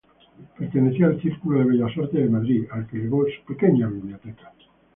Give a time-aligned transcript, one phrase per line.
[0.57, 4.51] Pertenecía al Círculo de Bellas Artes de Madrid, al que legó su pequeña biblioteca.